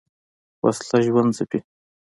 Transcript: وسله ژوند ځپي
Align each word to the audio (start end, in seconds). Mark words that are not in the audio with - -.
وسله 0.65 0.97
ژوند 1.05 1.31
ځپي 1.37 1.59